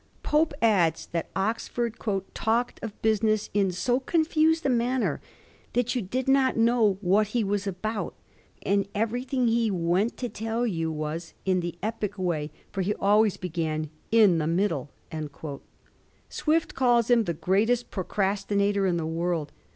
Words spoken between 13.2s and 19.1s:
began in the middle.' Swift calls him ^ the greatest procrastinator in the